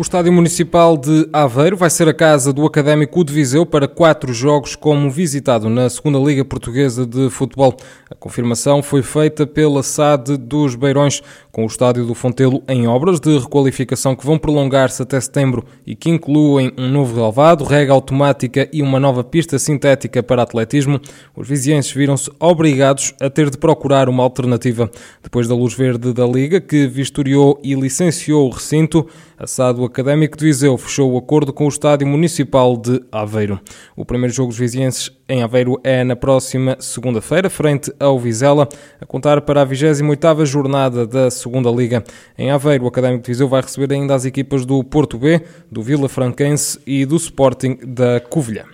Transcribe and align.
O 0.00 0.02
Estádio 0.02 0.32
Municipal 0.32 0.96
de 0.96 1.28
Aveiro 1.30 1.76
vai 1.76 1.90
ser 1.90 2.08
a 2.08 2.14
casa 2.14 2.54
do 2.54 2.64
Académico 2.64 3.22
de 3.22 3.34
Viseu 3.34 3.66
para 3.66 3.86
quatro 3.86 4.32
jogos 4.32 4.74
como 4.74 5.10
visitado 5.10 5.68
na 5.68 5.90
Segunda 5.90 6.18
Liga 6.18 6.42
Portuguesa 6.42 7.04
de 7.04 7.28
Futebol. 7.28 7.76
A 8.10 8.14
confirmação 8.14 8.82
foi 8.82 9.02
feita 9.02 9.46
pela 9.46 9.82
SAD 9.82 10.38
dos 10.38 10.74
Beirões, 10.74 11.22
com 11.52 11.64
o 11.64 11.66
Estádio 11.66 12.06
do 12.06 12.14
Fontelo 12.14 12.62
em 12.66 12.88
obras 12.88 13.20
de 13.20 13.38
requalificação 13.38 14.16
que 14.16 14.24
vão 14.24 14.38
prolongar-se 14.38 15.02
até 15.02 15.20
setembro 15.20 15.66
e 15.86 15.94
que 15.94 16.08
incluem 16.08 16.72
um 16.78 16.88
novo 16.88 17.14
relvado, 17.14 17.62
rega 17.64 17.92
automática 17.92 18.70
e 18.72 18.80
uma 18.80 18.98
nova 18.98 19.22
pista 19.22 19.58
sintética 19.58 20.22
para 20.22 20.42
atletismo. 20.42 20.98
Os 21.36 21.46
vizienses 21.46 21.92
viram-se 21.92 22.30
obrigados 22.40 23.12
a 23.20 23.28
ter 23.28 23.50
de 23.50 23.58
procurar 23.58 24.08
uma 24.08 24.22
alternativa. 24.22 24.90
Depois 25.22 25.46
da 25.46 25.54
luz 25.54 25.74
verde 25.74 26.14
da 26.14 26.24
Liga, 26.24 26.58
que 26.58 26.86
vistoriou 26.86 27.60
e 27.62 27.74
licenciou 27.74 28.46
o 28.46 28.50
recinto, 28.50 29.06
a 29.36 29.46
SAD 29.46 29.89
Académico 29.90 30.38
de 30.38 30.44
Viseu 30.44 30.78
fechou 30.78 31.12
o 31.12 31.18
acordo 31.18 31.52
com 31.52 31.64
o 31.64 31.68
Estádio 31.68 32.06
Municipal 32.06 32.76
de 32.76 33.02
Aveiro. 33.10 33.60
O 33.96 34.04
primeiro 34.04 34.32
jogo 34.32 34.50
dos 34.50 34.58
vizienses 34.58 35.10
em 35.28 35.42
Aveiro 35.42 35.80
é 35.82 36.04
na 36.04 36.14
próxima 36.14 36.76
segunda-feira, 36.78 37.50
frente 37.50 37.92
ao 37.98 38.16
Vizela, 38.16 38.68
a 39.00 39.04
contar 39.04 39.40
para 39.40 39.62
a 39.62 39.66
28ª 39.66 40.46
jornada 40.46 41.04
da 41.04 41.28
Segunda 41.28 41.68
Liga. 41.70 42.04
Em 42.38 42.52
Aveiro, 42.52 42.84
o 42.84 42.86
Académico 42.86 43.24
de 43.24 43.32
Viseu 43.32 43.48
vai 43.48 43.62
receber 43.62 43.92
ainda 43.92 44.14
as 44.14 44.24
equipas 44.24 44.64
do 44.64 44.84
Porto 44.84 45.18
B, 45.18 45.42
do 45.68 45.82
Vila 45.82 46.08
Franquense 46.08 46.78
e 46.86 47.04
do 47.04 47.16
Sporting 47.16 47.76
da 47.84 48.20
Covilhã. 48.20 48.66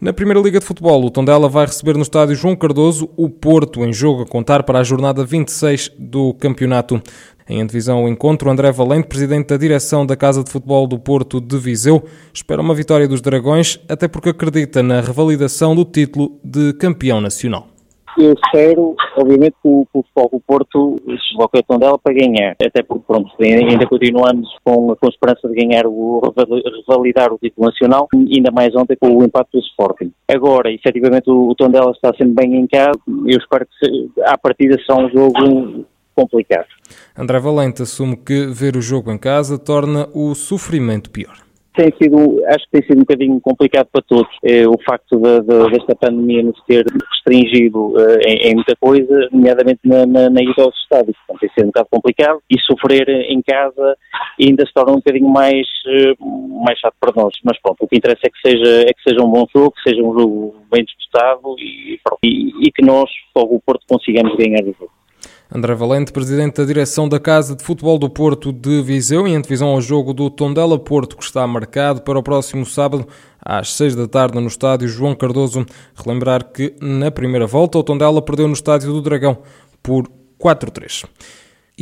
Na 0.00 0.14
Primeira 0.14 0.40
Liga 0.40 0.58
de 0.58 0.64
Futebol, 0.64 1.04
o 1.04 1.10
Tondela 1.10 1.46
vai 1.46 1.66
receber 1.66 1.94
no 1.94 2.00
estádio 2.00 2.34
João 2.34 2.56
Cardoso 2.56 3.10
o 3.18 3.28
Porto 3.28 3.84
em 3.84 3.92
jogo 3.92 4.22
a 4.22 4.26
contar 4.26 4.62
para 4.62 4.78
a 4.78 4.82
jornada 4.82 5.26
26 5.26 5.92
do 5.98 6.32
campeonato. 6.32 7.02
Em 7.46 7.66
divisão 7.66 8.02
o 8.02 8.08
encontro, 8.08 8.48
André 8.48 8.72
Valente, 8.72 9.08
presidente 9.08 9.48
da 9.48 9.58
direção 9.58 10.06
da 10.06 10.16
Casa 10.16 10.42
de 10.42 10.50
Futebol 10.50 10.86
do 10.86 10.98
Porto 10.98 11.38
de 11.38 11.58
Viseu, 11.58 12.02
espera 12.32 12.62
uma 12.62 12.74
vitória 12.74 13.06
dos 13.06 13.20
Dragões, 13.20 13.78
até 13.90 14.08
porque 14.08 14.30
acredita 14.30 14.82
na 14.82 15.02
revalidação 15.02 15.74
do 15.76 15.84
título 15.84 16.40
de 16.42 16.72
campeão 16.72 17.20
nacional. 17.20 17.68
Eu 18.20 18.34
espero, 18.34 18.94
obviamente, 19.16 19.54
que 19.62 19.68
o, 19.68 19.86
o 19.94 20.02
Futebol 20.02 20.30
do 20.30 20.40
Porto 20.40 20.96
se 21.06 21.30
desloque 21.30 21.58
a 21.58 21.62
Tondela 21.62 21.98
para 21.98 22.12
ganhar, 22.12 22.54
até 22.62 22.82
porque, 22.82 23.02
pronto, 23.06 23.30
ainda 23.40 23.86
continuamos 23.86 24.46
com, 24.62 24.94
com 24.94 25.06
a 25.06 25.08
esperança 25.08 25.48
de 25.48 25.54
ganhar, 25.54 25.86
o, 25.86 26.20
revalidar 26.86 27.32
o 27.32 27.38
título 27.38 27.68
nacional, 27.68 28.06
ainda 28.12 28.50
mais 28.50 28.76
ontem 28.76 28.94
com 29.00 29.16
o 29.16 29.24
impacto 29.24 29.52
do 29.52 29.64
Sporting. 29.64 30.12
Agora, 30.28 30.70
efetivamente, 30.70 31.30
o, 31.30 31.48
o 31.48 31.54
Tondela 31.54 31.92
está 31.92 32.12
sendo 32.14 32.34
bem 32.34 32.56
em 32.56 32.66
casa, 32.66 33.00
eu 33.08 33.38
espero 33.38 33.66
que, 33.66 33.86
se, 33.86 34.10
à 34.26 34.36
partida, 34.36 34.76
seja 34.76 35.00
um 35.00 35.08
jogo 35.08 35.86
complicado. 36.14 36.66
André 37.16 37.38
Valente 37.38 37.80
assume 37.80 38.18
que 38.18 38.48
ver 38.48 38.76
o 38.76 38.82
jogo 38.82 39.10
em 39.10 39.18
casa 39.18 39.58
torna 39.58 40.06
o 40.12 40.34
sofrimento 40.34 41.10
pior. 41.10 41.49
Tem 41.80 41.94
sido, 41.96 42.44
acho 42.44 42.64
que 42.66 42.72
tem 42.72 42.82
sido 42.82 42.96
um 42.98 43.00
bocadinho 43.00 43.40
complicado 43.40 43.88
para 43.90 44.02
todos. 44.02 44.30
É, 44.44 44.68
o 44.68 44.76
facto 44.84 45.18
de, 45.18 45.40
de, 45.40 45.70
desta 45.70 45.96
pandemia 45.96 46.42
nos 46.42 46.62
ter 46.66 46.84
restringido 47.10 47.94
uh, 47.96 48.18
em, 48.22 48.50
em, 48.50 48.54
muita 48.54 48.76
coisa, 48.78 49.28
nomeadamente 49.32 49.80
na, 49.86 50.04
na, 50.04 50.28
na 50.28 50.42
ida 50.42 50.62
aos 50.62 50.76
estádios. 50.76 51.16
Portanto, 51.26 51.40
tem 51.40 51.48
sido 51.48 51.64
um 51.64 51.66
bocado 51.68 51.88
complicado 51.90 52.42
e 52.50 52.60
sofrer 52.60 53.08
em 53.08 53.40
casa 53.40 53.96
ainda 54.38 54.66
se 54.66 54.74
torna 54.74 54.92
um 54.92 54.96
bocadinho 54.96 55.30
mais, 55.30 55.66
uh, 55.86 56.62
mais 56.66 56.78
chato 56.78 56.96
para 57.00 57.14
nós. 57.16 57.32
Mas 57.42 57.58
pronto, 57.62 57.78
o 57.80 57.88
que 57.88 57.96
interessa 57.96 58.26
é 58.26 58.28
que 58.28 58.40
seja, 58.46 58.82
é 58.82 58.92
que 58.92 59.02
seja 59.02 59.24
um 59.24 59.30
bom 59.30 59.46
jogo, 59.50 59.72
que 59.72 59.88
seja 59.88 60.02
um 60.02 60.12
jogo 60.12 60.56
bem 60.70 60.84
disputado 60.84 61.56
e, 61.58 61.98
e, 62.22 62.68
e 62.68 62.72
que 62.72 62.84
nós, 62.84 63.08
logo 63.34 63.54
o 63.54 63.60
Porto, 63.62 63.86
consigamos 63.88 64.36
ganhar 64.36 64.60
o 64.64 64.76
jogo. 64.78 64.99
André 65.52 65.74
Valente, 65.74 66.12
presidente 66.12 66.58
da 66.58 66.64
direção 66.64 67.08
da 67.08 67.18
Casa 67.18 67.56
de 67.56 67.64
Futebol 67.64 67.98
do 67.98 68.08
Porto 68.08 68.52
de 68.52 68.80
Viseu, 68.82 69.26
em 69.26 69.34
antevisão 69.34 69.68
ao 69.68 69.80
jogo 69.80 70.14
do 70.14 70.30
Tondela 70.30 70.78
Porto, 70.78 71.16
que 71.16 71.24
está 71.24 71.44
marcado 71.44 72.02
para 72.02 72.16
o 72.16 72.22
próximo 72.22 72.64
sábado, 72.64 73.04
às 73.44 73.72
seis 73.72 73.96
da 73.96 74.06
tarde, 74.06 74.38
no 74.38 74.46
estádio 74.46 74.86
João 74.86 75.12
Cardoso. 75.12 75.66
Relembrar 75.96 76.44
que, 76.52 76.76
na 76.80 77.10
primeira 77.10 77.48
volta, 77.48 77.78
o 77.78 77.82
Tondela 77.82 78.22
perdeu 78.22 78.46
no 78.46 78.54
estádio 78.54 78.92
do 78.92 79.02
Dragão 79.02 79.38
por 79.82 80.08
4-3 80.40 81.06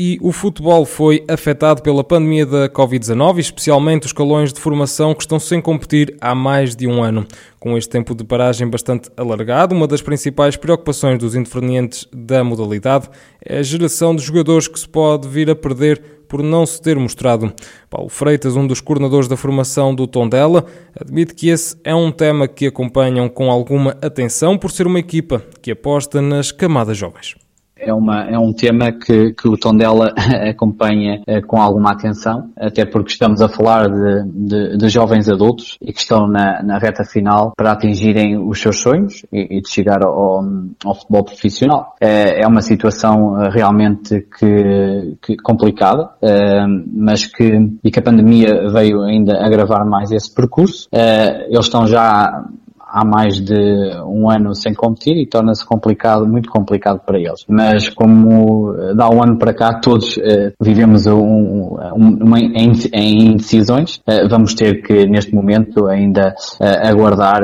e 0.01 0.17
o 0.23 0.31
futebol 0.31 0.87
foi 0.87 1.25
afetado 1.27 1.83
pela 1.83 2.05
pandemia 2.05 2.47
da 2.47 2.69
Covid-19, 2.69 3.39
especialmente 3.39 4.07
os 4.07 4.13
calões 4.13 4.53
de 4.53 4.61
formação 4.61 5.13
que 5.13 5.23
estão 5.23 5.41
sem 5.41 5.61
competir 5.61 6.17
há 6.21 6.37
mais 6.37 6.77
de 6.77 6.87
um 6.87 7.03
ano. 7.03 7.27
Com 7.59 7.77
este 7.77 7.91
tempo 7.91 8.15
de 8.15 8.23
paragem 8.23 8.71
bastante 8.71 9.11
alargado, 9.17 9.75
uma 9.75 9.89
das 9.89 10.01
principais 10.01 10.57
preocupações 10.57 11.19
dos 11.19 11.35
intervenientes 11.35 12.07
da 12.13 12.45
modalidade 12.45 13.11
é 13.45 13.59
a 13.59 13.63
geração 13.63 14.15
de 14.15 14.23
jogadores 14.23 14.69
que 14.69 14.79
se 14.79 14.89
pode 14.89 15.27
vir 15.27 15.51
a 15.51 15.57
perder 15.57 16.01
por 16.29 16.45
não 16.45 16.65
se 16.65 16.81
ter 16.81 16.97
mostrado. 16.97 17.53
Paulo 17.91 18.09
Freitas, 18.09 18.55
um 18.55 18.69
dos 18.69 18.81
coordenadores 18.81 19.27
da 19.27 19.37
formação 19.37 19.93
do 19.93 20.07
Tondela, 20.07 20.65
admite 20.95 21.35
que 21.35 21.49
esse 21.49 21.77
é 21.83 21.93
um 21.93 22.13
tema 22.13 22.47
que 22.47 22.69
acompanham 22.69 23.29
com 23.29 23.51
alguma 23.51 23.97
atenção 24.01 24.57
por 24.57 24.71
ser 24.71 24.87
uma 24.87 25.01
equipa 25.01 25.43
que 25.61 25.73
aposta 25.73 26.23
nas 26.23 26.53
camadas 26.53 26.97
jovens 26.97 27.48
é, 27.89 27.95
uma, 27.95 28.23
é 28.25 28.39
um 28.39 28.53
tema 28.53 28.93
que, 28.93 29.33
que 29.33 29.49
o 29.49 29.57
Tondela 29.57 30.13
acompanha 30.49 31.23
eh, 31.27 31.41
com 31.41 31.61
alguma 31.61 31.93
atenção, 31.93 32.51
até 32.57 32.85
porque 32.85 33.13
estamos 33.13 33.41
a 33.41 33.49
falar 33.49 33.89
de, 33.89 34.25
de, 34.31 34.77
de 34.77 34.89
jovens 34.89 35.29
adultos 35.29 35.79
e 35.81 35.93
que 35.93 36.01
estão 36.01 36.29
na, 36.29 36.63
na, 36.63 36.79
reta 36.79 37.03
final 37.05 37.53
para 37.57 37.73
atingirem 37.73 38.37
os 38.39 38.61
seus 38.61 38.81
sonhos 38.81 39.25
e, 39.33 39.59
e 39.59 39.61
de 39.63 39.71
chegar 39.71 40.05
ao, 40.05 40.45
ao, 40.85 40.95
futebol 40.95 41.25
profissional. 41.25 41.95
É, 42.01 42.43
é 42.43 42.47
uma 42.47 42.61
situação 42.61 43.41
eh, 43.41 43.49
realmente 43.51 44.27
que, 44.39 45.17
que 45.23 45.37
complicada, 45.37 46.11
eh, 46.21 46.67
mas 46.93 47.27
que, 47.27 47.71
e 47.83 47.91
que 47.91 47.99
a 47.99 48.03
pandemia 48.03 48.71
veio 48.71 49.03
ainda 49.03 49.45
agravar 49.45 49.87
mais 49.87 50.11
esse 50.11 50.33
percurso. 50.33 50.89
Eles 50.93 51.65
estão 51.65 51.87
já 51.87 52.45
há 52.99 53.05
mais 53.05 53.41
de 53.41 53.55
um 54.07 54.29
ano 54.31 54.55
sem 54.55 54.75
competir 54.75 55.17
e 55.17 55.27
torna-se 55.27 55.65
complicado, 55.65 56.27
muito 56.27 56.49
complicado 56.51 57.01
para 57.05 57.19
eles. 57.19 57.45
Mas 57.49 57.89
como 57.89 58.75
eh, 58.75 58.95
dá 58.95 59.09
um 59.09 59.23
ano 59.23 59.39
para 59.39 59.55
cá, 59.55 59.79
todos 59.81 60.17
uh, 60.17 60.53
vivemos 60.61 61.07
um, 61.07 61.77
um, 61.95 62.37
em 62.37 63.33
indecisões, 63.33 63.97
uh, 63.99 64.29
vamos 64.29 64.55
ter 64.55 64.83
que 64.83 65.07
neste 65.07 65.35
momento 65.35 65.87
ainda 65.87 66.35
uh, 66.61 66.89
aguardar 66.89 67.39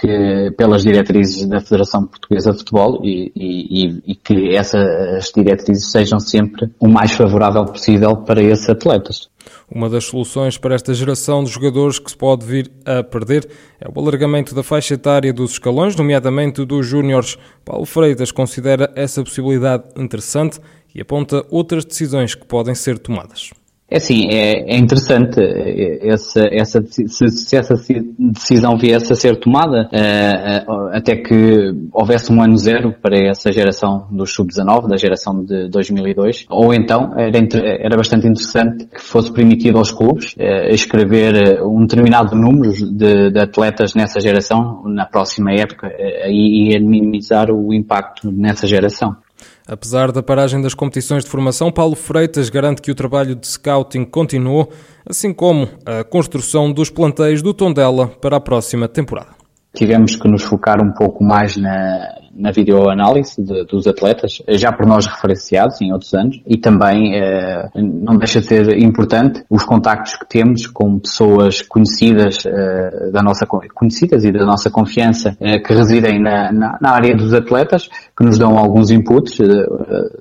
que 0.00 0.52
pelas 0.56 0.82
diretrizes 0.82 1.46
da 1.46 1.60
Federação 1.60 2.06
Portuguesa 2.06 2.52
de 2.52 2.58
Futebol 2.58 3.00
e, 3.02 3.32
e, 3.36 4.12
e 4.12 4.14
que 4.14 4.54
essas 4.54 5.30
diretrizes 5.34 5.90
sejam 5.90 6.18
sempre 6.18 6.70
o 6.80 6.88
mais 6.88 7.12
favorável 7.12 7.64
possível 7.64 8.16
para 8.16 8.42
esses 8.42 8.68
atletas. 8.68 9.28
Uma 9.70 9.88
das 9.88 10.04
soluções 10.04 10.58
para 10.58 10.74
esta 10.74 10.92
geração 10.92 11.42
de 11.42 11.50
jogadores 11.50 11.98
que 11.98 12.10
se 12.10 12.16
pode 12.16 12.44
vir 12.44 12.70
a 12.84 13.02
perder 13.02 13.48
é 13.80 13.88
o 13.88 13.98
alargamento 14.00 14.54
da 14.54 14.62
faixa 14.62 14.94
etária 14.94 15.32
dos 15.32 15.52
escalões, 15.52 15.96
nomeadamente 15.96 16.64
dos 16.64 16.86
júniores. 16.86 17.38
Paulo 17.64 17.86
Freitas 17.86 18.30
considera 18.30 18.92
essa 18.94 19.22
possibilidade 19.22 19.84
interessante 19.96 20.60
e 20.94 21.00
aponta 21.00 21.46
outras 21.50 21.84
decisões 21.84 22.34
que 22.34 22.44
podem 22.44 22.74
ser 22.74 22.98
tomadas. 22.98 23.50
É 23.92 23.98
assim, 23.98 24.26
é, 24.30 24.74
é 24.74 24.78
interessante 24.78 25.38
é, 25.38 26.08
essa, 26.08 26.48
essa, 26.50 26.82
se, 26.82 27.06
se, 27.28 27.54
essa 27.54 27.74
decisão 28.18 28.78
viesse 28.78 29.12
a 29.12 29.14
ser 29.14 29.36
tomada, 29.36 29.86
é, 29.92 30.64
até 30.96 31.14
que 31.16 31.74
houvesse 31.92 32.32
um 32.32 32.42
ano 32.42 32.56
zero 32.56 32.94
para 33.02 33.18
essa 33.18 33.52
geração 33.52 34.06
do 34.10 34.24
sub-19, 34.24 34.88
da 34.88 34.96
geração 34.96 35.44
de 35.44 35.68
2002, 35.68 36.46
ou 36.48 36.72
então 36.72 37.12
era, 37.18 37.38
era 37.62 37.94
bastante 37.94 38.26
interessante 38.26 38.86
que 38.86 39.02
fosse 39.02 39.30
permitido 39.30 39.76
aos 39.76 39.92
clubes 39.92 40.34
é, 40.38 40.72
escrever 40.72 41.62
um 41.62 41.82
determinado 41.82 42.34
número 42.34 42.72
de, 42.72 43.30
de, 43.30 43.38
atletas 43.38 43.94
nessa 43.94 44.20
geração 44.20 44.84
na 44.86 45.04
próxima 45.04 45.52
época 45.52 45.92
e, 46.28 46.74
e 46.74 46.80
minimizar 46.80 47.50
o 47.50 47.74
impacto 47.74 48.32
nessa 48.32 48.66
geração. 48.66 49.14
Apesar 49.66 50.12
da 50.12 50.22
paragem 50.22 50.60
das 50.60 50.74
competições 50.74 51.24
de 51.24 51.30
formação, 51.30 51.70
Paulo 51.70 51.94
Freitas 51.94 52.50
garante 52.50 52.82
que 52.82 52.90
o 52.90 52.94
trabalho 52.94 53.34
de 53.34 53.46
scouting 53.46 54.04
continuou, 54.04 54.70
assim 55.08 55.32
como 55.32 55.68
a 55.86 56.04
construção 56.04 56.72
dos 56.72 56.90
planteios 56.90 57.42
do 57.42 57.54
Tondela 57.54 58.08
para 58.08 58.36
a 58.36 58.40
próxima 58.40 58.88
temporada. 58.88 59.30
Tivemos 59.74 60.16
que 60.16 60.28
nos 60.28 60.42
focar 60.42 60.82
um 60.82 60.92
pouco 60.92 61.24
mais 61.24 61.56
na, 61.56 62.21
na 62.34 62.50
videoanálise 62.50 63.42
de, 63.42 63.64
dos 63.64 63.86
atletas, 63.86 64.42
já 64.48 64.72
por 64.72 64.86
nós 64.86 65.06
referenciados 65.06 65.80
em 65.80 65.92
outros 65.92 66.12
anos, 66.14 66.40
e 66.46 66.56
também 66.56 67.14
eh, 67.14 67.68
não 67.74 68.16
deixa 68.16 68.40
de 68.40 68.46
ser 68.46 68.78
importante 68.78 69.44
os 69.50 69.64
contactos 69.64 70.16
que 70.16 70.26
temos 70.28 70.66
com 70.66 70.98
pessoas 70.98 71.62
conhecidas 71.62 72.44
eh, 72.46 73.10
da 73.12 73.22
nossa 73.22 73.46
conhecidas 73.46 74.24
e 74.24 74.32
da 74.32 74.44
nossa 74.44 74.70
confiança 74.70 75.36
eh, 75.40 75.58
que 75.58 75.72
residem 75.72 76.20
na, 76.20 76.52
na, 76.52 76.78
na, 76.80 76.90
área 76.90 77.14
dos 77.14 77.34
atletas, 77.34 77.88
que 78.16 78.24
nos 78.24 78.38
dão 78.38 78.56
alguns 78.56 78.90
inputs 78.90 79.38
eh, 79.40 79.46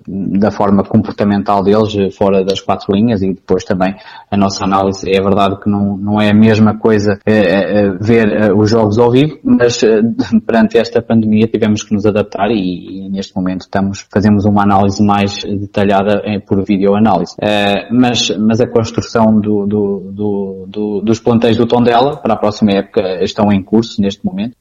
da 0.07 0.51
forma 0.51 0.83
comportamental 0.83 1.63
deles 1.63 1.95
eh, 1.95 2.09
fora 2.11 2.43
das 2.43 2.59
quatro 2.59 2.93
linhas 2.93 3.21
e 3.21 3.33
depois 3.33 3.63
também 3.63 3.95
a 4.29 4.37
nossa 4.37 4.65
análise. 4.65 5.09
É 5.09 5.21
verdade 5.21 5.59
que 5.61 5.69
não, 5.69 5.97
não 5.97 6.21
é 6.21 6.29
a 6.29 6.33
mesma 6.33 6.77
coisa 6.77 7.19
eh, 7.25 7.91
ver 7.99 8.53
os 8.53 8.69
jogos 8.69 8.97
ao 8.97 9.11
vivo, 9.11 9.37
mas 9.43 9.81
perante 10.45 10.77
esta 10.77 11.01
pandemia 11.01 11.47
tivemos 11.47 11.83
que 11.83 11.93
nos 11.93 12.00
adaptar 12.05 12.49
e, 12.51 13.05
e, 13.05 13.09
neste 13.09 13.35
momento 13.35 13.61
estamos, 13.61 14.07
fazemos 14.11 14.45
uma 14.45 14.63
análise 14.63 15.03
mais 15.03 15.43
detalhada 15.43 16.21
em, 16.25 16.39
por 16.39 16.63
videoanálise. 16.63 17.33
Uh, 17.35 17.93
mas, 17.93 18.29
mas 18.37 18.61
a 18.61 18.67
construção 18.67 19.39
do, 19.39 19.65
do, 19.65 20.11
do, 20.11 20.65
do, 20.67 21.01
dos 21.01 21.19
plantéis 21.19 21.57
do 21.57 21.65
Tondela 21.65 22.17
para 22.17 22.33
a 22.33 22.37
próxima 22.37 22.71
época 22.71 23.23
estão 23.23 23.51
em 23.51 23.61
curso 23.63 24.01
neste 24.01 24.25
momento. 24.25 24.55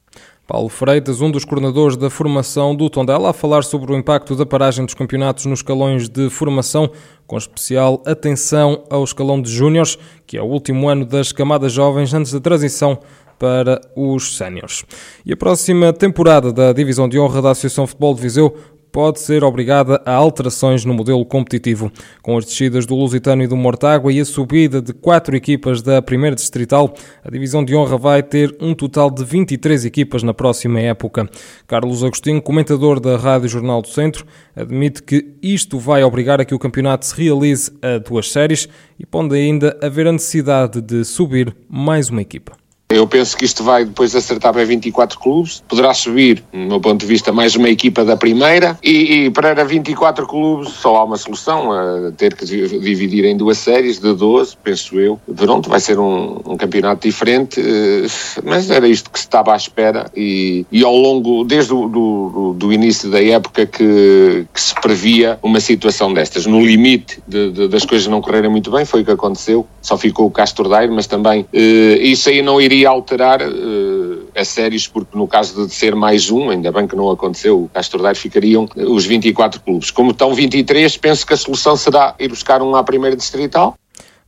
Paulo 0.51 0.67
Freitas, 0.67 1.21
um 1.21 1.31
dos 1.31 1.45
coordenadores 1.45 1.95
da 1.95 2.09
formação 2.09 2.75
do 2.75 2.89
Tondela, 2.89 3.29
a 3.29 3.33
falar 3.33 3.63
sobre 3.63 3.93
o 3.93 3.95
impacto 3.97 4.35
da 4.35 4.45
paragem 4.45 4.83
dos 4.83 4.93
campeonatos 4.93 5.45
nos 5.45 5.59
escalões 5.59 6.09
de 6.09 6.29
formação, 6.29 6.89
com 7.25 7.37
especial 7.37 8.03
atenção 8.05 8.83
ao 8.89 9.01
escalão 9.01 9.41
de 9.41 9.49
júniores, 9.49 9.97
que 10.27 10.37
é 10.37 10.41
o 10.41 10.47
último 10.47 10.89
ano 10.89 11.05
das 11.05 11.31
camadas 11.31 11.71
jovens 11.71 12.13
antes 12.13 12.33
da 12.33 12.41
transição 12.41 12.99
para 13.41 13.81
os 13.95 14.37
séniores. 14.37 14.85
E 15.25 15.33
a 15.33 15.35
próxima 15.35 15.91
temporada 15.91 16.53
da 16.53 16.71
Divisão 16.71 17.09
de 17.09 17.17
Honra 17.17 17.41
da 17.41 17.49
Associação 17.49 17.87
Futebol 17.87 18.13
de 18.13 18.21
Viseu 18.21 18.55
pode 18.91 19.19
ser 19.19 19.43
obrigada 19.43 19.99
a 20.05 20.13
alterações 20.13 20.85
no 20.85 20.93
modelo 20.93 21.25
competitivo. 21.25 21.91
Com 22.21 22.37
as 22.37 22.45
descidas 22.45 22.85
do 22.85 22.93
Lusitano 22.93 23.41
e 23.41 23.47
do 23.47 23.57
Mortágua 23.57 24.13
e 24.13 24.19
a 24.19 24.25
subida 24.25 24.79
de 24.79 24.93
quatro 24.93 25.35
equipas 25.35 25.81
da 25.81 26.03
primeira 26.03 26.35
distrital, 26.35 26.93
a 27.23 27.31
divisão 27.31 27.65
de 27.65 27.75
honra 27.75 27.97
vai 27.97 28.21
ter 28.21 28.55
um 28.61 28.75
total 28.75 29.09
de 29.09 29.23
23 29.23 29.85
equipas 29.85 30.21
na 30.21 30.35
próxima 30.35 30.79
época. 30.79 31.27
Carlos 31.65 32.03
Agostinho, 32.03 32.43
comentador 32.43 32.99
da 32.99 33.17
Rádio 33.17 33.49
Jornal 33.49 33.81
do 33.81 33.87
Centro, 33.87 34.23
admite 34.55 35.01
que 35.01 35.33
isto 35.41 35.79
vai 35.79 36.03
obrigar 36.03 36.39
a 36.39 36.45
que 36.45 36.53
o 36.53 36.59
campeonato 36.59 37.07
se 37.07 37.19
realize 37.19 37.71
a 37.81 37.97
duas 37.97 38.31
séries 38.31 38.69
e 38.99 39.05
pode 39.05 39.33
ainda 39.35 39.75
haver 39.81 40.05
a 40.05 40.11
necessidade 40.11 40.79
de 40.79 41.03
subir 41.03 41.55
mais 41.67 42.09
uma 42.09 42.21
equipa. 42.21 42.60
Eu 42.91 43.07
penso 43.07 43.37
que 43.37 43.45
isto 43.45 43.63
vai 43.63 43.85
depois 43.85 44.13
acertar 44.15 44.51
para 44.51 44.65
24 44.65 45.17
clubes, 45.17 45.63
poderá 45.67 45.93
subir, 45.93 46.43
no 46.51 46.67
meu 46.67 46.79
ponto 46.81 46.99
de 46.99 47.05
vista, 47.05 47.31
mais 47.31 47.55
uma 47.55 47.69
equipa 47.69 48.03
da 48.03 48.17
primeira 48.17 48.77
e, 48.83 49.25
e 49.25 49.31
para 49.31 49.63
24 49.63 50.27
clubes 50.27 50.73
só 50.73 50.97
há 50.97 51.03
uma 51.05 51.17
solução, 51.17 51.71
a 51.71 52.11
ter 52.11 52.35
que 52.35 52.45
dividir 52.45 53.25
em 53.25 53.37
duas 53.37 53.57
séries 53.57 53.99
de 53.99 54.13
12, 54.13 54.57
penso 54.61 54.99
eu. 54.99 55.19
Pronto, 55.35 55.69
vai 55.69 55.79
ser 55.79 55.99
um, 55.99 56.39
um 56.45 56.57
campeonato 56.57 57.07
diferente, 57.07 57.61
eh, 57.61 58.07
mas 58.43 58.69
era 58.69 58.87
isto 58.87 59.09
que 59.09 59.19
se 59.19 59.25
estava 59.25 59.53
à 59.53 59.55
espera 59.55 60.11
e, 60.15 60.65
e 60.71 60.83
ao 60.83 60.95
longo, 60.95 61.43
desde 61.45 61.73
o 61.73 61.87
do, 61.87 62.53
do 62.57 62.73
início 62.73 63.09
da 63.09 63.23
época 63.23 63.65
que, 63.65 64.45
que, 64.53 64.61
se 64.61 64.75
previa 64.75 65.39
uma 65.41 65.59
situação 65.59 66.13
destas. 66.13 66.45
No 66.45 66.59
limite 66.59 67.21
de, 67.27 67.51
de, 67.51 67.67
das 67.67 67.85
coisas 67.85 68.07
não 68.07 68.21
correrem 68.21 68.49
muito 68.49 68.69
bem, 68.69 68.83
foi 68.83 69.01
o 69.01 69.05
que 69.05 69.11
aconteceu, 69.11 69.65
só 69.81 69.97
ficou 69.97 70.27
o 70.27 70.31
Castro 70.31 70.67
Daire, 70.67 70.91
mas 70.91 71.07
também 71.07 71.45
eh, 71.53 71.97
isso 72.01 72.29
aí 72.29 72.41
não 72.41 72.59
iria 72.59 72.80
alterar 72.85 73.41
uh, 73.41 74.27
a 74.35 74.45
séries, 74.45 74.87
porque 74.87 75.17
no 75.17 75.27
caso 75.27 75.67
de 75.67 75.73
ser 75.73 75.95
mais 75.95 76.29
um, 76.29 76.49
ainda 76.49 76.71
bem 76.71 76.87
que 76.87 76.95
não 76.95 77.09
aconteceu, 77.09 77.63
o 77.63 77.69
Castro 77.69 78.01
Daire 78.01 78.17
ficariam 78.17 78.67
os 78.75 79.05
24 79.05 79.61
clubes. 79.61 79.91
Como 79.91 80.11
estão 80.11 80.33
23, 80.33 80.97
penso 80.97 81.25
que 81.25 81.33
a 81.33 81.37
solução 81.37 81.75
será 81.75 82.15
ir 82.19 82.29
buscar 82.29 82.61
um 82.61 82.75
à 82.75 82.83
primeira 82.83 83.15
distrital. 83.15 83.75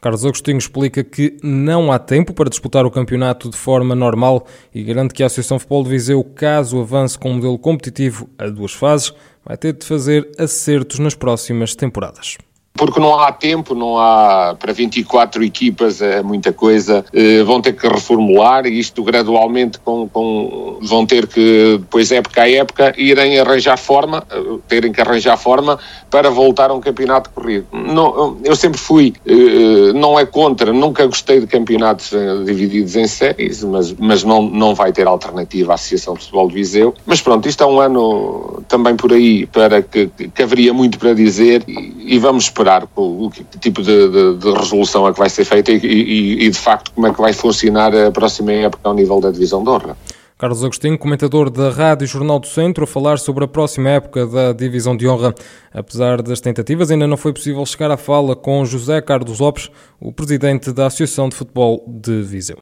Carlos 0.02 0.26
Agostinho 0.26 0.58
explica 0.58 1.02
que 1.02 1.38
não 1.42 1.90
há 1.90 1.98
tempo 1.98 2.34
para 2.34 2.50
disputar 2.50 2.86
o 2.86 2.92
campeonato 2.92 3.50
de 3.50 3.56
forma 3.56 3.96
normal 3.96 4.46
e 4.76 4.84
garante 4.84 5.14
que 5.14 5.24
a 5.24 5.28
Associação 5.28 5.58
Futebol 5.58 5.84
de 5.84 5.90
Viseu, 5.92 6.22
caso 6.24 6.82
avance 6.82 7.18
com 7.18 7.32
um 7.32 7.36
modelo 7.36 7.58
competitivo 7.58 8.30
a 8.38 8.48
duas 8.48 8.74
fases, 8.74 9.14
vai 9.46 9.56
ter 9.56 9.72
de 9.72 9.86
fazer 9.86 10.30
acertos 10.38 11.00
nas 11.00 11.16
próximas 11.16 11.74
temporadas 11.74 12.38
porque 12.74 13.00
não 13.00 13.20
há 13.20 13.32
tempo, 13.32 13.76
não 13.76 14.00
há 14.00 14.56
para 14.60 14.74
24 14.74 15.44
equipas 15.44 16.02
é 16.02 16.24
muita 16.24 16.52
coisa, 16.52 17.06
eh, 17.14 17.44
vão 17.44 17.62
ter 17.62 17.74
que 17.74 17.88
reformular 17.88 18.66
isto 18.66 19.04
gradualmente 19.04 19.78
com, 19.80 20.10
com, 20.10 20.80
vão 20.82 21.06
ter 21.06 21.28
que 21.28 21.78
depois 21.80 22.12
época 22.12 22.42
a 22.42 22.50
época 22.50 22.94
irem 22.98 23.40
arranjar 23.40 23.78
forma, 23.78 24.26
eh, 24.30 24.58
terem 24.68 24.92
que 24.92 25.00
arranjar 25.00 25.38
forma 25.38 25.78
para 26.10 26.32
voltar 26.32 26.72
a 26.72 26.74
um 26.74 26.82
campeonato 26.82 27.30
corrido. 27.30 27.68
Não, 27.72 28.38
eu 28.44 28.56
sempre 28.56 28.80
fui, 28.80 29.14
eh, 29.26 29.94
não 29.94 30.20
é 30.20 30.26
contra, 30.26 30.74
nunca 30.74 31.06
gostei 31.06 31.40
de 31.40 31.48
campeonatos 31.48 32.12
divididos 32.44 32.96
em 32.96 33.08
séries, 33.08 33.64
mas, 33.64 33.94
mas 33.94 34.24
não, 34.24 34.42
não 34.42 34.74
vai 34.74 34.92
ter 34.92 35.06
alternativa 35.06 35.74
à 35.74 35.76
Associação 35.76 36.16
de 36.16 36.22
Futebol 36.22 36.48
de 36.48 36.56
Viseu. 36.56 36.96
Mas 37.06 37.22
pronto, 37.22 37.48
isto 37.48 37.64
é 37.64 37.68
um 37.68 37.80
ano 37.80 38.64
também 38.68 38.96
por 38.96 39.14
aí 39.14 39.46
para 39.46 39.82
que, 39.84 40.08
que 40.08 40.42
haveria 40.42 40.74
muito 40.74 40.98
para 40.98 41.14
dizer 41.14 41.64
e, 41.68 42.16
e 42.16 42.18
vamos 42.18 42.46
esperar 42.46 42.63
esperar 42.64 42.88
o, 42.96 43.30
que 43.30 43.44
tipo 43.60 43.82
de, 43.82 44.10
de, 44.10 44.38
de, 44.38 44.52
resolução 44.52 45.08
é 45.08 45.14
que 45.14 45.20
vai 45.20 45.30
ser 45.30 45.44
feita 45.44 45.72
e, 45.72 45.78
e, 45.78 46.46
e, 46.46 46.50
de 46.50 46.58
facto 46.58 46.92
como 46.92 47.08
é 47.08 47.14
que 47.14 47.22
vai 47.22 47.34
funcionar 47.34 47.94
a 47.96 48.12
próxima 48.12 48.54
época 48.54 48.88
ao 48.88 48.94
nível 48.94 49.20
da 49.20 49.30
divisão 49.30 49.62
de 49.64 49.70
honra. 49.70 49.98
Carlos 50.38 50.64
Agostinho, 50.64 50.98
comentador 50.98 51.50
da 51.50 51.70
Rádio 51.70 52.08
Jornal 52.08 52.40
do 52.40 52.48
Centro, 52.48 52.84
a 52.84 52.88
falar 52.88 53.18
sobre 53.20 53.46
a 53.46 53.48
próxima 53.48 53.90
época 53.90 54.26
da 54.26 54.52
Divisão 54.52 54.98
de 54.98 55.08
Honra. 55.08 55.34
Apesar 55.72 56.22
das 56.22 56.42
tentativas, 56.42 56.92
ainda 56.92 57.08
não 57.08 57.16
foi 57.16 57.32
possível 57.32 57.66
chegar 57.66 57.92
à 57.92 57.96
fala 57.96 58.36
com 58.36 58.66
José 58.66 59.00
Carlos 59.00 59.40
Lopes, 59.40 59.70
o 60.02 60.12
presidente 60.12 60.74
da 60.74 60.88
Associação 60.88 61.30
de 61.30 61.36
Futebol 61.36 61.86
de 61.88 62.24
Viseu. 62.24 62.52